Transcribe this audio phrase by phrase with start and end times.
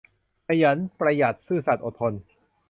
[0.47, 2.13] ขยัน ประหยัด ซื่อสัตย์ อดทน